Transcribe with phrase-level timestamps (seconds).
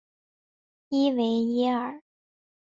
[0.89, 2.01] 伊维耶尔。